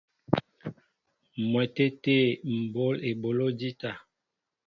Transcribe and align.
M̀wɛtê 1.49 1.85
tê 2.03 2.17
m̀ 2.53 2.57
bǒl 2.73 2.95
eboló 3.09 3.47
jíta. 3.59 3.91